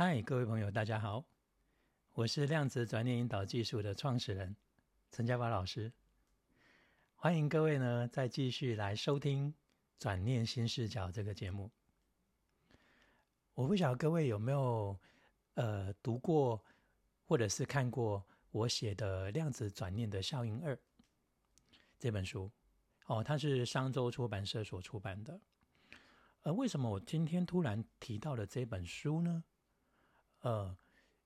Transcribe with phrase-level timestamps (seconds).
[0.00, 1.24] 嗨，各位朋友，大家好，
[2.12, 4.54] 我是量子转念引导技术的创始人
[5.10, 5.92] 陈家宝老师，
[7.16, 9.52] 欢迎各位呢再继续来收听
[9.98, 11.68] 《转念新视角》这个节目。
[13.54, 14.96] 我不晓得各位有没有
[15.54, 16.64] 呃读过
[17.24, 20.76] 或者是看过我写的《量子转念的效应二》
[21.98, 22.48] 这本书
[23.06, 25.40] 哦，它是商周出版社所出版的。
[26.42, 29.42] 呃，为什么我今天突然提到了这本书呢？
[30.40, 30.76] 呃，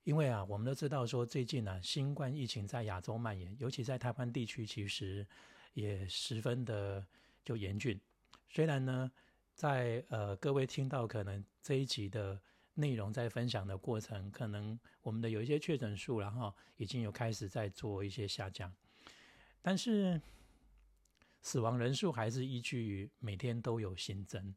[0.05, 5.27] 因为啊，我们都知道说，最近呢，新冠疫情在亚洲蔓延，尤其在台湾地区，其实
[5.75, 7.07] 也十分的
[7.45, 8.01] 就严峻。
[8.49, 9.11] 虽然呢，
[9.55, 12.41] 在呃各位听到可能这一集的
[12.75, 18.75] 内容在分享的过程，可能我们的有一些确诊数，然后已经有开始在做一些下降，
[19.61, 20.21] 但是
[21.43, 24.55] 死亡人数还是依据每天都有新增。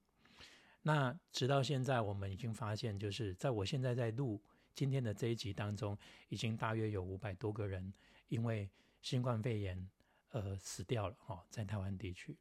[0.87, 4.39] 那直到现在，我们已经发现，就是在我现在在录
[4.75, 5.97] 今天的这一集当中，
[6.29, 7.91] 已经大约有五百多个人
[8.27, 8.69] 因为
[9.01, 9.89] 新冠肺炎
[10.29, 12.37] 呃死掉了哈，在台湾地区。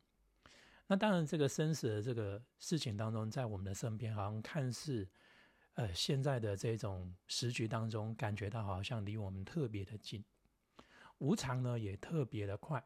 [0.86, 5.08] 那当然，这个生死的这个事情当中，在我们的身边，好像看似
[5.72, 10.22] 呃现在的这种时局当中，感觉到好像离我们特别的近，
[11.16, 12.84] 无常呢也特别的快。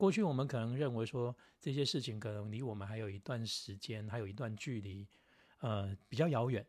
[0.00, 5.06] 过去我们可能认为说这些事情可能离我们还有一段时间，还有一段距离，
[5.58, 6.66] 呃，比较遥远。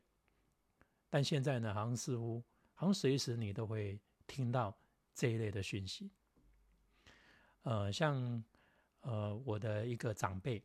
[1.09, 2.43] 但现在呢，好像似乎
[2.73, 4.77] 好像随时你都会听到
[5.13, 6.11] 这一类的讯息。
[7.61, 8.43] 呃，像
[8.99, 10.61] 呃我的一个长辈，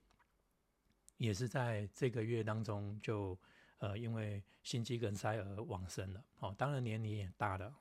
[1.19, 3.39] 也是在这个月当中就
[3.79, 6.25] 呃因为心肌梗塞而往生了。
[6.41, 7.73] 哦，当然年龄也大了。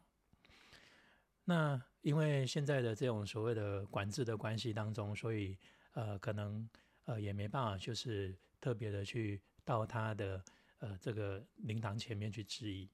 [1.47, 5.57] 那因为现在的这种所谓的管制的关系当中，所以
[5.93, 6.67] 呃，可能
[7.05, 10.43] 呃也没办法，就是特别的去到他的
[10.79, 12.89] 呃这个灵堂前面去质疑。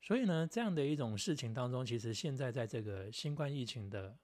[0.00, 4.16] 所以呢，这样的一种事情当中，其实现在在这个新冠疫情的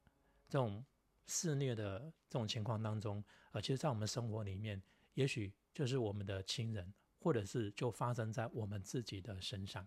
[0.48, 0.84] 这种
[1.26, 1.98] 肆虐的
[2.30, 4.80] 这种情况当中，呃，其实，在我们生活里面，
[5.14, 9.86] 也许就是我们的亲人，或者是就发生在我们自己的身上，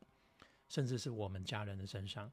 [0.68, 2.32] 甚至是我们家人的身上。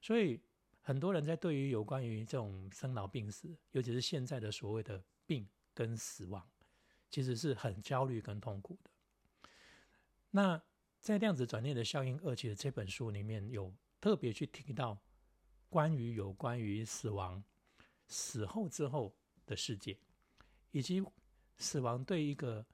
[0.00, 0.40] 所以，
[0.80, 6.48] 很多人在对于有关于这种生老病死，尤其是现在的所谓的病跟死亡，
[7.10, 8.90] 其实是很焦虑跟痛苦的。
[10.30, 10.62] 那
[11.00, 14.98] 在《量子转念的效应二》其实这本书里面有特别去提到
[15.68, 17.42] 关于有关于死亡、
[18.06, 19.14] 死后之后
[19.46, 19.98] 的世界，
[20.70, 21.02] 以及
[21.58, 22.64] 死亡对一个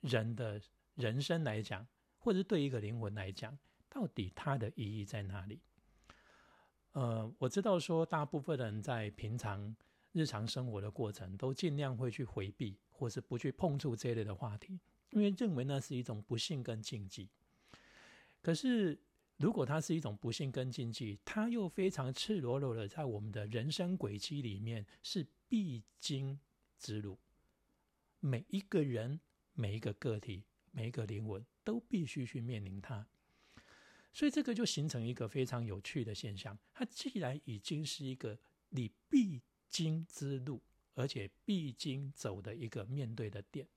[0.00, 0.60] 人的
[0.94, 1.86] 人生来讲，
[2.18, 5.60] 或者是对一个灵魂来讲，到底它的意义在哪里？
[6.98, 9.72] 呃，我知道说，大部分人在平常
[10.10, 17.28] 日常生活的过程，都尽量会去回避，或是不去碰触这类的话题，因为认为那是一种不幸跟禁忌。
[18.42, 18.98] 可是，
[19.36, 26.40] 如果它是一种不幸跟禁忌，它又非常赤裸裸的在我们的人生轨迹里面是必经
[26.80, 27.16] 之路，
[28.18, 29.20] 每一个人、
[29.52, 30.42] 每一个个体、
[30.72, 33.06] 每一个灵魂都必须去面临它。
[34.12, 36.58] 所以这个就形成一个非常有趣的现象。
[36.72, 38.38] 它既然已经是一个
[38.70, 40.60] 你必经之路，
[40.94, 43.68] 而且必经走的一个面对的点，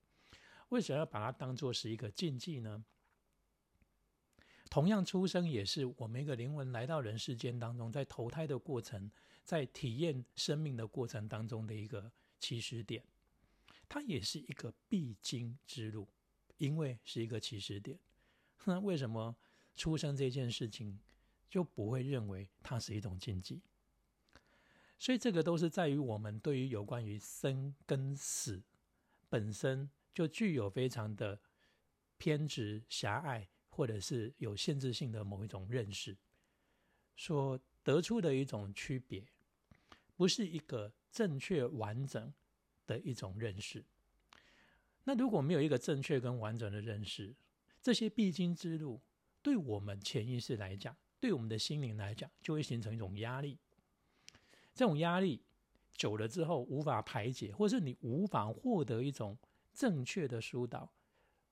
[0.70, 2.84] 为什么要把它当做是一个禁忌呢？
[4.70, 9.12] 同样，出生也是我们一个灵魂来到人世间当中，在投胎的过程，
[9.44, 13.04] 在体验生命的过程当中的一个起始点，
[13.90, 16.08] 它也是一个必经之路，
[16.56, 18.00] 因为是一个起始点。
[18.64, 19.36] 那为什么？
[19.76, 21.00] 出生这件事情
[21.50, 23.62] 就不会认为它是一种禁忌，
[25.00, 28.62] 所以这个都是在于我们对于有关于生跟死
[29.30, 31.40] 本身就具有非常的
[32.18, 36.16] 偏执、狭隘，或者是有限制性的某一种认识，
[37.16, 39.26] 所得出的一种区别，
[40.16, 42.34] 不是一个正确完整
[42.86, 43.84] 的一种认识。
[45.04, 47.36] 那如果没有一个正确跟完整的认识，
[47.82, 49.02] 这些必经之路。
[49.42, 53.58] 对我们潜意识来讲，对我们的心灵来讲，就会形成一种压力。
[54.74, 55.44] 这种压力
[55.94, 59.38] 久了之后无法排解，或是你无法获得一种
[59.74, 60.92] 正确的疏导，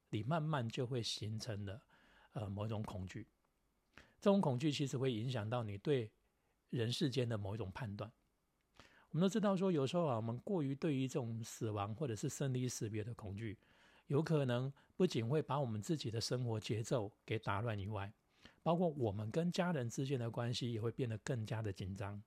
[0.09, 1.81] 你慢慢就会形成了
[2.33, 3.27] 呃某种恐惧。
[4.21, 6.11] 这种恐惧其实会影响到你对
[6.69, 8.11] 人世间的某一种判断。
[9.11, 13.57] 我们都知道说，有时候啊，我们过于对于这种死亡或者是生离死别的恐惧。
[14.09, 18.11] 有可能不仅会把我们自己的生活节奏给打乱以外，
[18.63, 22.21] 包括我们跟家人之间的关系也会变得更加的紧张。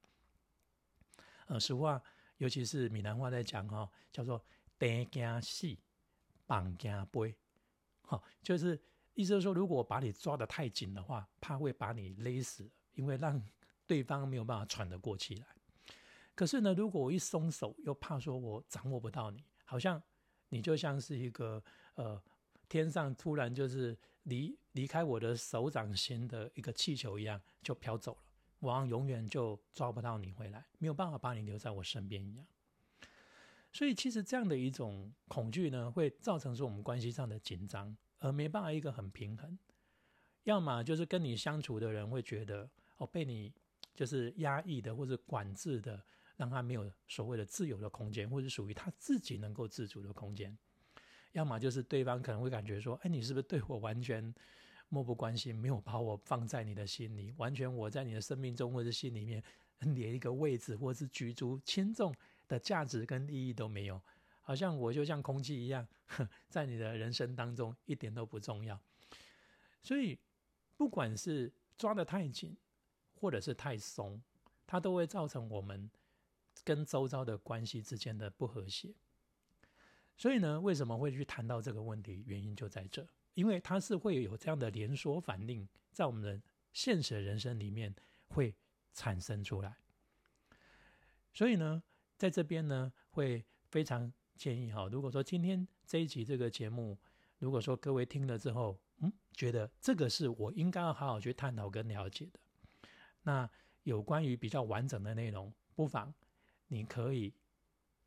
[1.47, 2.01] 呃，俗话，
[2.39, 4.43] 尤其是闽南话在讲哈，叫做
[4.79, 5.77] “担惊死，
[6.47, 7.35] 绑惊背”，
[8.03, 8.81] 好，就是
[9.15, 13.45] 意思是说，如果我把你抓得太紧的话，怕会把你勒死，因为让
[13.89, 15.47] 对方没有办法喘得过气来。
[16.37, 20.01] 可是呢，如果我一松手，又怕说我掌握不到你，好像
[20.53, 21.63] 你就像是一个
[21.95, 22.23] 呃
[22.69, 28.19] 天上突然就是离离开我的手掌心的一个气球一样，就飘走了，
[28.59, 32.47] 我好像永远就抓不到你回来，没有办法把你留在我身边一样。
[33.73, 39.59] 所以，其实这样的一种恐惧呢，会造成说我们关系上的紧张，而没办法一个很平衡。
[40.45, 43.51] 要么就是跟你相处的人会觉得哦，被你
[43.95, 46.05] 就是压抑的或者管制的，
[46.37, 50.57] 让他没有所谓的自由的空间，或者属于他自己能够自主的空间。
[51.33, 54.35] 要么就是对方可能会感觉说，哎，你是不是对我完全
[54.89, 59.43] 漠不关心，没有把我放在你的心里，完全我在你的生命中或者心里面
[59.81, 62.15] 连一个位置，或是举足轻重。
[62.49, 63.99] 的价值跟意义都没有，
[64.43, 65.89] 好像我就像空气一样，
[66.51, 68.79] 在你的人生当中一点都不重要。
[69.81, 70.19] 所以，
[70.77, 72.55] 不管是抓得太紧，
[73.15, 74.21] 或者是太松，
[74.67, 75.91] 它都会造成我们
[76.65, 78.95] 跟周遭的关系之间的不和谐。
[80.17, 82.23] 所以呢，为什么会去谈到这个问题？
[82.27, 86.41] 原因就在这，因为它是会有这样的连锁反应，在我们的
[86.73, 87.95] 现实人生里面
[88.29, 88.55] 会
[88.93, 89.77] 产生出来。
[91.33, 91.83] 所以呢。
[92.19, 94.87] 在这边呢，会非常建议哈。
[94.93, 96.97] 如果说今天这一集这个节目，
[97.41, 102.39] 如果说各位听了之后，嗯，觉得这个是我应该要好好去探讨跟了解的，
[103.23, 103.51] 那
[103.83, 106.15] 有关于比较完整的内容，不妨
[106.73, 107.35] 你可以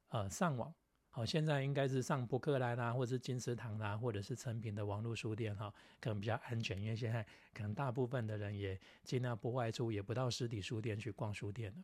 [0.09, 0.73] 呃上网，
[1.11, 7.23] 好，现在应该是上博客来啦，或者是金石堂啦，或者是成品的网络书店哈，可能比较安全，因为现在
[7.53, 11.83] 可能大部分的人也尽量不外出，也不到实体书店去逛书店了，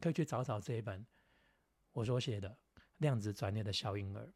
[0.00, 1.06] 可以去找找这一本。
[1.92, 2.58] 我所写的
[2.96, 4.28] 量子转念的小婴儿，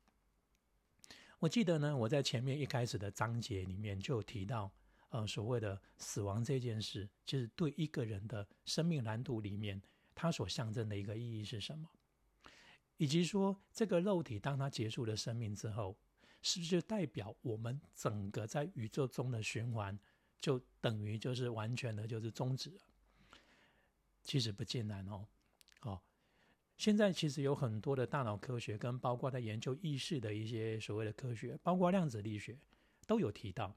[1.40, 4.72] 我记得呢，我在前面一开始的章节里面就提到，
[5.10, 9.82] 呃，所谓的死亡这件事，就是对一个人的生命蓝图里面，
[10.22, 11.90] 它所象征的一个意义是什么，
[12.96, 15.96] 以及说这个肉体当它结束了生命之后，
[16.42, 19.98] 是不是代表我们整个在宇宙中的循环
[20.38, 22.82] 就等于就是完全的就是终止了？
[24.22, 25.26] 其实不尽然哦，
[25.80, 26.00] 哦。
[26.76, 32.56] 现在其实有很多的大脑科学，跟包括在研究意识的一些所谓的科学，包括量子力学，
[33.08, 33.76] 都有提到。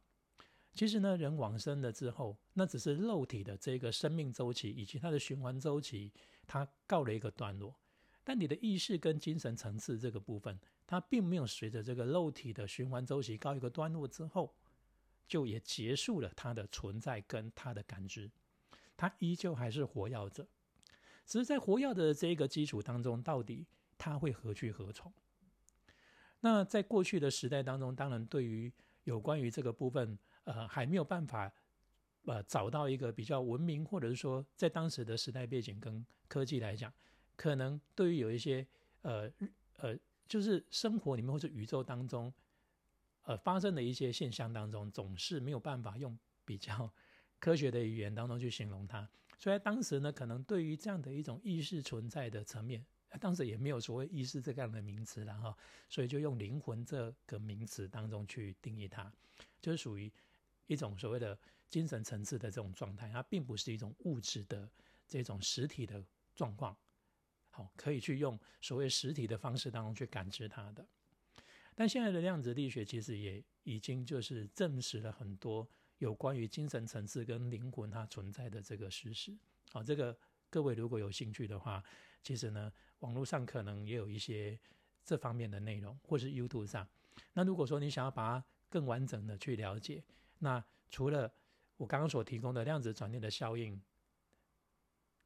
[0.76, 6.12] 其实呢，人往生了之后，那只是肉体的这个生命周期以及它的循环周期，
[6.46, 7.74] 它告了一个段落。
[8.26, 14.54] 但你的意识跟精神层次这个部分，它并没有随着这个肉体的循环周期告一个段落之后，
[15.28, 18.30] 就也结束了它的存在跟它的感知，
[18.98, 20.46] 它依旧还是活耀着。
[21.26, 23.66] 只是在活跃的这一个基础当中，到底
[23.98, 25.14] 它会何去何从？
[26.42, 28.74] 那在过去的时代当中，当然对于
[29.06, 31.52] 有关于这个部分，呃，还没有办法
[32.24, 36.92] 呃找到一个比较文明，或者是说在当时的时代背景跟科技来讲，
[37.36, 38.66] 可能对于有一些
[39.02, 39.32] 呃
[39.78, 39.96] 呃，
[40.28, 42.34] 就是生活里面或者宇宙当中
[43.24, 46.92] 呃发生的一些现象当中，总是没有办法用比较
[47.40, 49.08] 科学的语言当中去形容它。
[49.38, 52.84] 所以当时呢，可能对于这样的一种意识存在的层面，
[53.20, 55.56] 当时也没有所谓意识这样的名词了哈，
[55.90, 59.12] 所以就用灵魂这个名词当中去定义它，
[59.62, 60.12] 就是属于
[60.68, 61.38] 一种所谓的
[61.70, 64.70] 精神层次的这种状态，它并不是一种物质的
[65.08, 66.04] 这种实体的
[66.36, 66.76] 状况，
[67.50, 70.86] 好，可以去用所谓实体的方式当中去感知它的。
[71.74, 75.68] 但现在的量子力学其实也已经就是证实了很多。
[76.00, 79.34] 有关于精神层次跟灵魂它存在的这个事实，
[79.72, 80.16] 好，这个
[80.50, 81.82] 各位如果有兴趣的话，
[82.22, 82.70] 其实呢，
[83.00, 84.60] 网络上可能也有一些
[85.06, 86.86] 这方面的内容，或是 YouTube 上。
[87.32, 90.04] 那如果说你想要把它更完整的去了解，
[90.40, 91.34] 那除了
[91.78, 93.76] 我刚刚所提供的《量子转念的效应》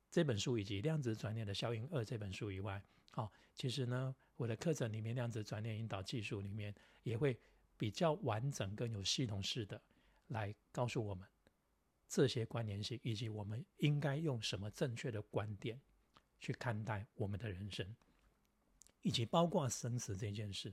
[0.10, 6.74] 这本书，以及《量子转念的效应二》这本书以外，好，其实呢，我的课程里面《量子转念引导技术》里面
[7.04, 7.40] 也会
[7.78, 9.82] 比较完整、更有系统式的。
[10.30, 11.28] 来告诉我们
[12.08, 15.82] 这些关联性，以及我们应该用什么正确的观点
[16.40, 17.96] 去看待我们的人生，
[19.02, 20.72] 以及包括生死这件事。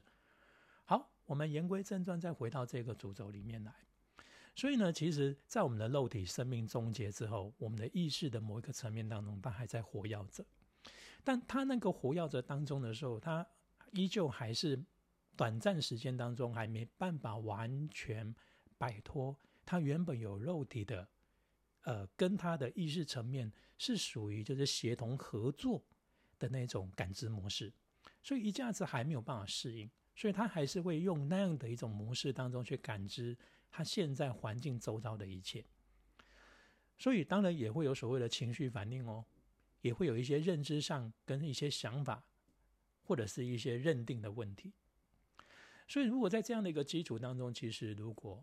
[0.85, 3.86] 好，我们言归正传，再回到这个主轴里面来。
[4.57, 10.45] 所以呢，其实，在我们的肉体生命终结之后，我们的意识的某一个层面当中，它还在活跃着。
[11.23, 13.47] 但它那个活跃着当中的时候，它
[13.93, 14.83] 依旧还是
[15.37, 18.35] 短暂时间当中还没办法完全。
[18.79, 19.35] 摆脱
[19.65, 21.09] 它原本有肉体的，
[21.85, 25.83] 呃，跟它的意识层面是属于就是协同合作
[26.39, 27.73] 的那种感知模式，
[28.23, 33.35] 所以一下子还没有办法适应，所以他还是会用那样的一种模式当中去感知
[33.77, 35.63] 他现在环境周遭的一切。
[36.97, 39.23] 所以当然也会有所谓的情绪反应哦，
[39.83, 42.25] 也会有一些认知上跟一些想法，
[43.03, 44.73] 或者是一些认定的问题。
[45.87, 48.43] 所以如果在这样的一个基础当中，其实如果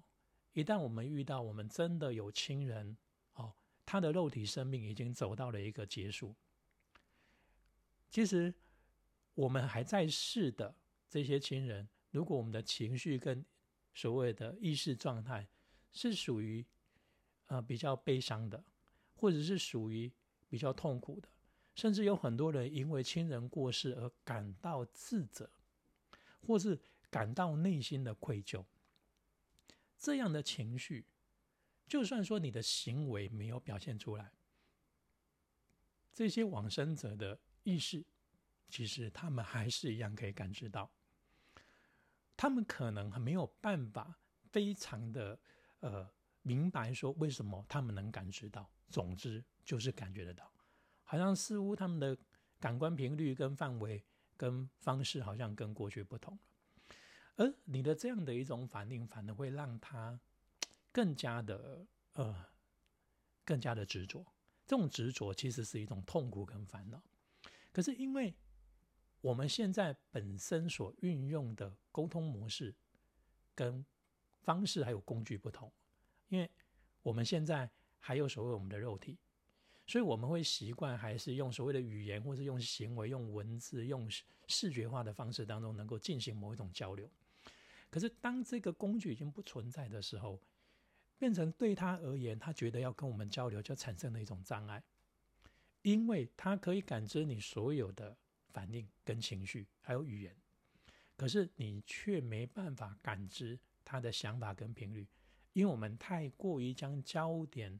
[0.51, 2.95] 一旦我们遇到我们真的有亲人
[3.33, 3.55] 哦，
[3.87, 6.35] 他的肉体生命已经走到了一个结束，
[8.11, 8.53] 其实
[9.33, 10.75] 我们还在世的
[11.09, 13.43] 这些亲人，如果我们的情绪跟
[13.93, 15.47] 所谓的意识状态
[15.91, 16.65] 是属于。
[17.47, 18.63] 呃，比较悲伤的，
[19.15, 20.11] 或者是属于
[20.49, 21.27] 比较痛苦的，
[21.75, 25.51] 甚至有很多人因为亲人过世而感到自责，
[26.47, 26.79] 或是
[27.11, 28.65] 感到内心的愧疚。
[29.99, 31.05] 这样的情绪，
[31.85, 34.31] 就算说你的行为没有表现出来，
[36.13, 38.03] 这些往生者的意识，
[38.69, 40.89] 其实他们还是一样可以感知到。
[42.35, 44.19] 他们可能还没有办法
[44.51, 45.39] 非常的
[45.79, 46.09] 呃。
[46.45, 50.51] 明白说为什么他们能感知到，总之就是感觉得到，
[51.03, 52.17] 好像似乎他们的
[52.59, 54.03] 感官频率跟范围
[54.35, 56.41] 跟方式好像跟过去不同了，
[57.37, 60.19] 而你的这样的一种反应，反而会让他
[60.91, 62.45] 更加的呃
[63.45, 64.25] 更加的执着，
[64.67, 67.01] 这种执着其实是一种痛苦跟烦恼，
[67.71, 68.35] 可是因为
[69.23, 72.75] 我们现在本身所运用的沟通模式
[73.55, 73.85] 跟
[74.41, 75.71] 方式还有工具不同。
[76.27, 76.49] 因为
[77.01, 79.17] 我们现在还有所谓我们的肉体，
[79.87, 84.09] 所以我们会习惯还是用所谓的语言，或是用行为、用文字、用
[84.47, 87.09] 视觉化的方式当中，能够进行某一种交流。
[87.89, 90.37] 可是当这个工具已经不存在的时候，
[91.17, 94.83] 变成对他而言，他觉得要跟我们交流，就产生了一种障碍，
[95.81, 98.17] 因为他可以感知你所有的
[98.53, 100.35] 反应跟情绪，还有语言，
[101.17, 105.07] 可是你却没办法感知他的想法跟频率。
[105.53, 107.79] 因为我们太过于将焦点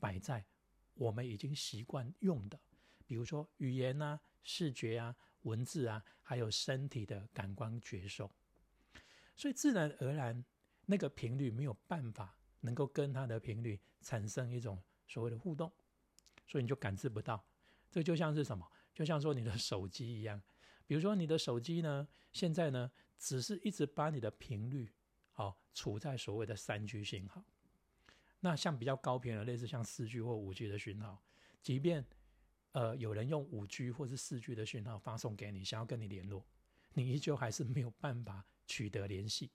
[0.00, 0.44] 摆在
[0.94, 2.58] 我们已经习惯用的，
[3.06, 8.30] 比如说语言啊、视觉啊、文字啊，还有身体的感官觉受，
[9.36, 10.44] 所以自然而然
[10.86, 15.72] 那个频率没有办法能够跟他的频率产生一种所谓的互动，
[16.46, 17.44] 所以你就感知不到。
[17.90, 18.68] 这就像是什么？
[19.00, 20.38] 就像说你的手机一样，
[20.86, 24.92] 比如说你的手机呢，现在呢只是一直把你的频率。
[25.36, 27.42] 哦，处在所谓的三 G 信号，
[28.40, 31.18] 那像比较高频的，类似像四 G 或五 G 的讯号，
[31.62, 32.04] 即便
[32.72, 36.44] 呃有人用五 G 或是四 G 的讯号发送给你，想要跟你联络，
[36.92, 39.50] 你依旧还是没有办法取得联系，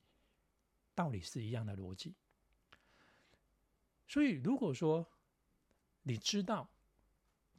[0.96, 2.16] 道理是一样的逻辑。
[4.08, 5.08] 所以如果说
[6.02, 6.68] 你知道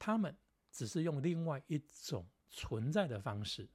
[0.01, 0.37] 他们
[0.77, 3.67] 只是用另外一种存在的方式，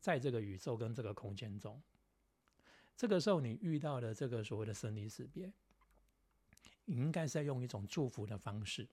[0.00, 1.80] 在这个宇宙跟这个空间中。
[2.96, 5.52] 这个时候，你遇到的这个所谓的生离死别，
[6.86, 8.88] 应该是在用一种祝福的方式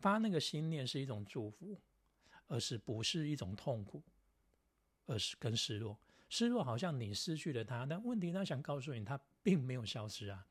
[0.00, 1.80] 发那个心念，是一种祝福，
[2.48, 4.02] 而是不是一种痛苦，
[5.06, 5.96] 而是跟失落。
[6.28, 10.44] 失落好像你失去了他，但问题他想告诉你，他并没有消失啊，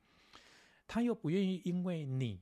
[0.87, 2.39] 他又不愿意因为你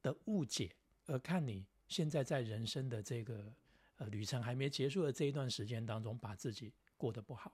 [0.00, 0.74] 的误解
[1.06, 3.52] 而看你现在在人生的这个
[3.96, 7.52] 呃旅程还没结束的这一段时间当中，把自己过得不好。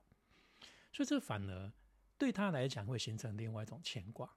[0.93, 1.73] 所以这反而
[2.19, 4.31] 对他来讲会形成另外一种牵挂，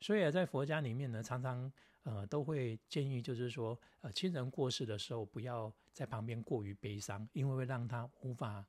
[0.00, 1.72] 所以在佛家里面呢，常常
[2.02, 8.64] 呃都会建议，就是说呃亲人过世的时候，不要在旁边过于悲伤，因为会让他无法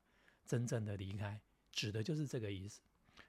[0.46, 1.40] 真正的离开，
[1.72, 2.80] 指的就是这个意思。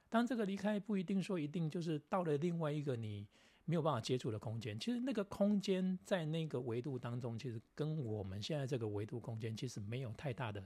[0.10, 3.27] 当这个离开不一定说一定就是到了另外一个你
[3.69, 10.65] 没有办法接触的空间，其实那个空间在那个维度当中，其实跟我们现在这个维度空间其实没有太大的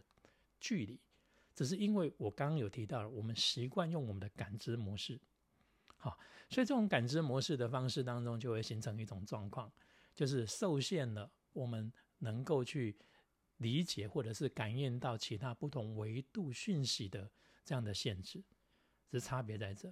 [0.60, 1.00] 距离。
[1.55, 5.20] 只是因为我刚刚有提到了，我们习惯用我们的感知模式，
[5.98, 6.15] 好，
[6.48, 9.72] 所以这种感知模式的方式当中，就会形成一种状况，
[10.15, 12.96] 就是受限了我们能够去
[13.58, 17.29] 理解或者是感应到其他不同维度讯息的
[17.65, 18.43] 这样的限制，
[19.12, 19.91] 是差别在这。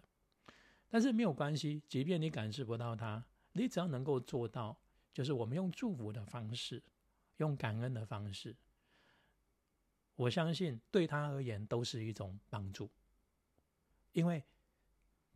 [0.90, 4.76] 但是没有关系，即便你感知不到它，你只要能够做到，
[5.14, 6.82] 就是我们用祝福的方式，
[7.38, 8.56] 用感恩的方式。
[10.16, 12.90] 我相信对他而言都是一种帮助，
[14.12, 14.44] 因为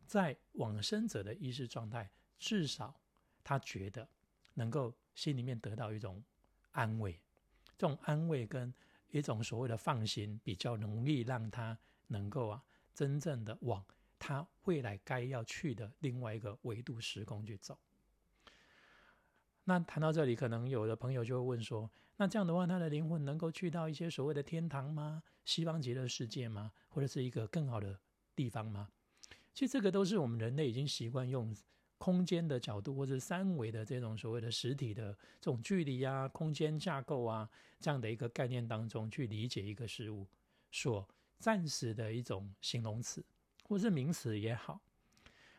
[0.06, 2.94] 在往生者的意识状态，至少
[3.42, 4.06] 他觉得
[4.54, 6.22] 能够心里面得到一种
[6.72, 7.18] 安慰，
[7.78, 8.74] 这种安慰跟
[9.10, 13.82] 一种所谓的放心，比较容易让他能够啊真正的往
[14.26, 17.78] 他未来该要去的另外一个维度时空去走。
[19.64, 25.22] 那谈到这里，可能有的朋友就会问说：“那这样的话，他的灵魂能够去到一些所谓的天堂吗？
[25.44, 26.72] 西方极乐世界吗？
[26.88, 28.00] 或者是一个更好的
[28.34, 28.88] 地方吗？”
[29.52, 31.54] 其实这个都是我们人类已经习惯用
[31.98, 37.46] 空间的角度，或者三维的这种所谓的实体的这种距离啊、空间架构啊
[37.78, 40.26] 这样的一个概念当中去理解一个事物，
[40.72, 41.06] 所
[41.38, 43.22] 暂时的一种形容词
[43.64, 44.80] 或是名词也好。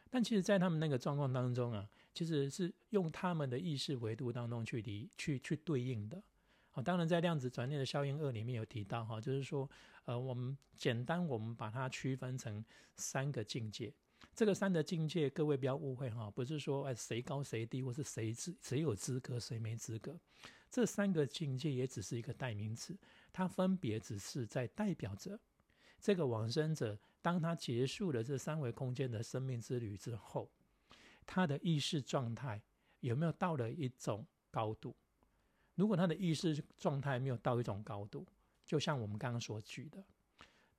[0.09, 6.23] 但其实，在他们那个状况当中啊，其实是用他们的意识维度当中去理去去对应的。
[6.71, 9.69] 好，当然在量子转念的效应二里面有提到哈，就是说，
[10.05, 12.63] 呃，我们简单我们把它区分成
[12.95, 13.93] 三个境界。
[14.33, 20.17] 这个三的境界，各位不要误会哈，不是说哎谁高谁低，或是谁资谁有资格谁没资格。
[20.69, 22.97] 这三个境界也只是一个代名词，
[23.33, 25.37] 它分别只是在代表着
[25.99, 26.97] 这个往生者。
[27.25, 30.47] 当他结束了这三维空间的生命之旅之后，
[31.25, 32.61] 他的意识状态
[32.99, 34.95] 有没有到了一种高度？
[35.73, 38.27] 如果他的意识状态没有到一种高度，
[38.63, 40.05] 就像我们刚刚所举的，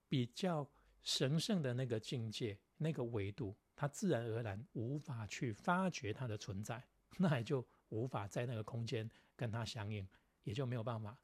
[0.08, 0.64] 比较
[1.02, 6.80] 神圣的那个境界、那个维度，他自然而然无法去发掘它的存在，
[7.18, 10.06] 那也就无法在那个空间跟它相应，
[10.44, 11.18] 也就没有办法，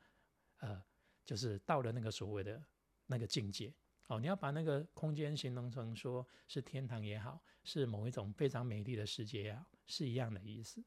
[0.59, 0.83] 呃，
[1.25, 2.61] 就是到了那个所谓的
[3.07, 3.73] 那个境界。
[4.09, 10.85] 哦，你要把那个空间形容成说是天堂也好，是某一种非常美丽的世界也好，是一样的意思。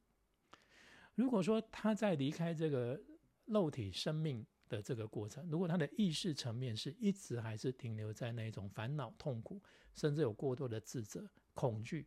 [1.15, 3.01] 如果说他在离开这个
[3.45, 9.60] 肉体生命的这个过程，如果他的意识层面是一直还是停留在那种烦恼、痛苦，
[9.95, 12.05] 甚至有过多的自责、恐惧，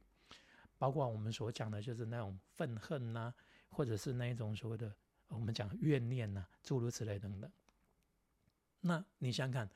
[0.76, 3.34] 包括我们所讲的就是那种愤恨呐，
[3.70, 4.94] 或者是那一种所谓的
[5.28, 7.50] 我们讲怨念呐，诸如此类等等。
[8.82, 9.68] 那你想想看。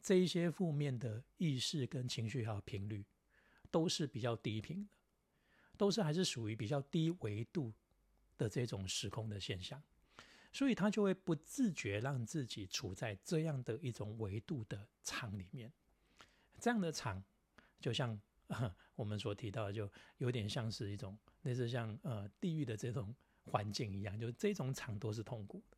[0.00, 3.04] 这一些负面的意识跟情绪还有频率，
[3.70, 4.90] 都是比较低频的，
[5.76, 7.72] 都是还是属于比较低维度
[8.36, 9.82] 的这种时空的现象，
[10.52, 15.72] 所以他就会不自觉让自己处在这样的一种维度的场里面。
[16.60, 17.22] 这样的场，
[17.80, 25.77] 就像啊 我们所提到的，就有点像是一种类似像呃地狱的这种环境一样，就这种场都是痛苦的。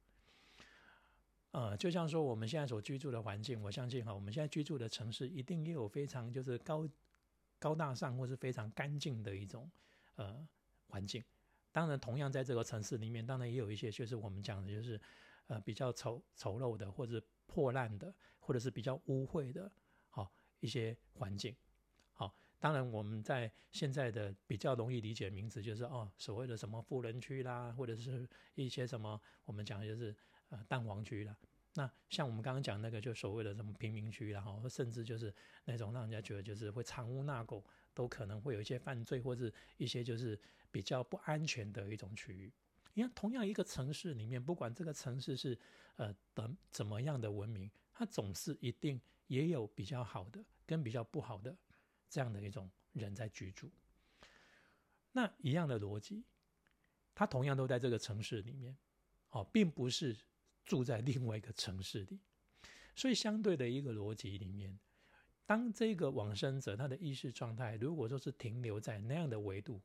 [1.53, 6.89] 呃，就像说我们现在所居住的环境，我相信哈，我们现在居住的城市一定也有非常就是高
[7.59, 9.69] 高大上或是非常干净的一种
[10.15, 10.47] 呃
[10.87, 11.25] 环境。
[11.73, 15.01] 当然，同样在这个城市里面，当然也有一些就是我们讲的就是
[15.49, 19.69] 呃比较丑丑陋的，或者破烂的，或者是比较污秽的，
[20.09, 21.53] 好一些环境。
[22.13, 30.15] 好，当然我们在现在的比较容易理解名词就是哦，所谓的什么富人区啦，或者是一些什么我们讲的就是。
[30.51, 31.37] 呃，蛋黄区了。
[31.75, 35.33] 那像我们刚刚讲那个，就所谓的什么贫民区然后甚至就是
[35.65, 37.63] 那种让人家觉得就是会藏污纳垢，
[37.95, 40.37] 都可能会有一些犯罪或者一些就是
[40.73, 42.53] 比较不安全的一种区域。
[42.93, 45.57] 你看，同样一个城市里面，不管这个城市是
[45.95, 51.57] 呃怎怎么样的文明，它总是一定也有比较好的跟比较不好的
[52.09, 53.71] 这样的一种人在居住。
[55.13, 56.25] 那一样的逻辑，
[57.15, 58.77] 它同样都在这个城市里面，
[59.29, 60.17] 哦，并不是。
[60.71, 62.21] 住在另外一个城市里，
[62.95, 64.79] 所以相对的一个逻辑里面，
[65.45, 69.81] 当这个往生者他的意识状态如果说是停留在那样的维度，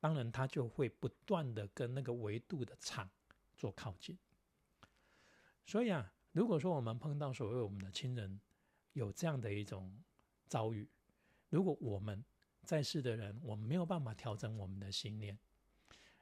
[0.00, 3.10] 当然他就会不断的跟那个维度的场
[3.54, 4.16] 做靠近。
[5.66, 8.40] 所以啊，如果说我们碰到所谓我们的亲人
[8.94, 9.94] 有这样的一种
[10.46, 10.88] 遭遇，
[11.50, 12.24] 如果我们
[12.64, 15.38] 在世的人我们没有办法调整我们的心念，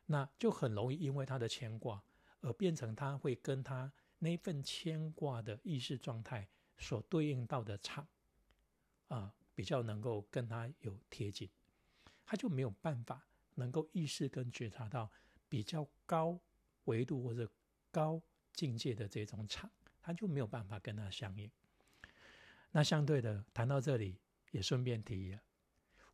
[0.07, 2.03] 那就很容易因为他的牵挂。
[2.43, 8.07] 而变成他会跟他那份牵挂的意识状态所对应到的场，
[9.09, 11.49] 啊，比较能够跟他有贴近，
[12.27, 15.11] 他就没有办法能够意识跟觉察到
[15.49, 16.39] 比较高
[16.85, 17.51] 维度或者
[17.91, 18.21] 高
[18.53, 21.51] 境界的这种场，他就没有办法跟他相应。
[22.73, 24.19] 那相对的，谈到这里
[24.51, 25.41] 也顺便提了，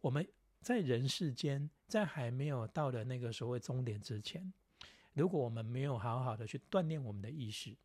[0.01, 0.27] 我们
[0.61, 4.53] 在人世间，在还没有到的那个所谓终点之前。
[5.19, 7.77] 如果我们没有好好的去锻炼我们的意识，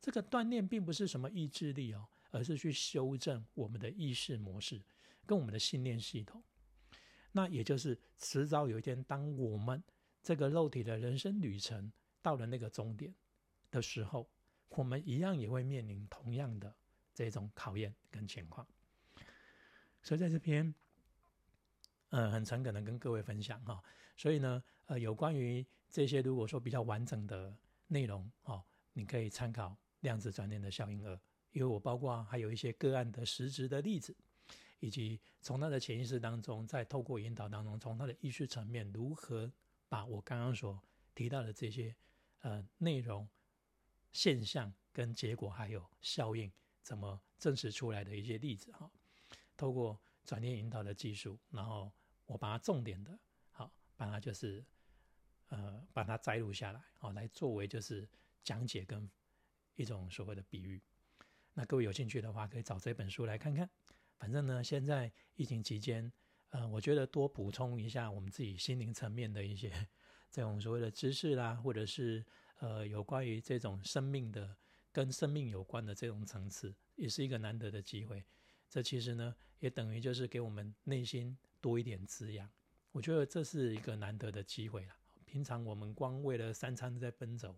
[0.00, 4.80] 这个锻炼并不是什么意志力哦，而是去修正我们的意识模式
[5.26, 6.42] 跟我们的信念系统。
[7.32, 9.82] 那也就是迟早有一天，当我们
[10.22, 13.14] 这个肉体的人生旅程到了那个终点
[13.70, 14.26] 的时候，
[14.70, 16.74] 我们一样也会面临同样的
[17.12, 18.66] 这种考验跟情况。
[20.02, 20.74] 所以在这边。
[22.10, 23.82] 嗯，很诚恳的跟各位分享哈，
[24.16, 31.18] 所以呢，呃，有关于这些如果说比较完整的内容哦，你可以参考量子转念的效应二，
[31.52, 34.16] 因为我包括还有一些个案的实质的例子，
[34.80, 39.50] 以及从他的潜意识当中，再透过引导当中，从他的意识层面如何
[39.88, 40.80] 把我刚刚所
[41.14, 41.94] 提到的这些
[42.40, 43.28] 呃内容、
[44.12, 48.90] 现象跟结果还有效应，怎么证实出来的一些例子哈，
[49.56, 50.00] 透过。
[50.24, 51.90] 转念引导的技术，然后
[52.26, 53.18] 我把它重点的，
[53.50, 54.62] 好，把它就是
[55.48, 58.08] 呃把它摘录下来，好，来作为就是
[58.42, 59.08] 讲解跟
[59.74, 60.82] 一种所谓的比喻。
[61.54, 63.68] 那各位有兴趣的话，可以找这本书来看看。
[64.16, 66.12] 反正呢，现在疫情期间，
[66.50, 69.70] 呃，我觉得多补充一下我们自己心灵层面的一些
[70.30, 72.24] 这种所谓的知识啦，或者是
[72.58, 74.56] 呃有关于这种生命的
[74.92, 78.24] 跟生命有关的这种层次，也是一个难得的机会。
[78.68, 82.50] 这其实呢，也等于就是给我们内心多一点滋养。
[82.92, 84.94] 我觉得这是一个难得的机会了。
[85.28, 87.54] 平常我们光为了三餐在奔走，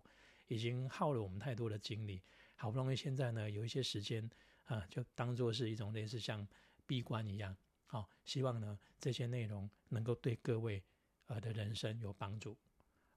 [0.48, 2.20] 已经耗了我们太多的精力。
[2.56, 4.28] 好不容易现在呢，有一些时间
[4.64, 6.46] 啊，就当做是一种类似像
[6.84, 7.56] 闭关一样。
[7.86, 10.82] 好，希望呢这些内容能够对各位
[11.26, 12.56] 呃的人生有帮助。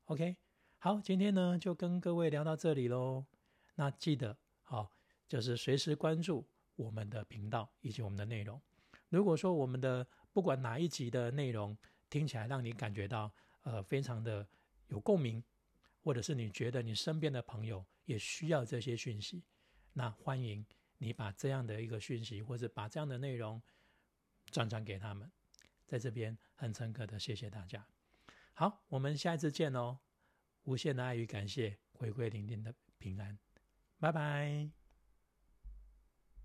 [0.05, 0.37] OK，
[0.77, 3.25] 好，今天呢就跟各位聊到这里喽。
[3.75, 4.91] 那记得好，
[5.27, 6.45] 就是随时关注。
[6.75, 8.59] 我们的频道以及我们的内容，
[9.09, 11.77] 如果说我们的不管哪一集的内容
[12.09, 13.31] 听起来让你感觉到
[13.63, 14.47] 呃非常的
[14.88, 15.43] 有共鸣，
[16.02, 19.43] 或者是你觉得你身边的朋友也需要这些讯息，
[19.93, 20.65] 那欢迎
[20.97, 23.62] 你把这样的一个讯息或者把这样的内容
[24.52, 25.30] 转传给他们。
[25.86, 27.86] 在这边很诚恳的谢谢大家。
[28.54, 29.99] 好，我们下一次见哦！
[30.63, 33.38] 无限的爱与感谢，回归聆听的平安，
[33.99, 34.83] 拜拜。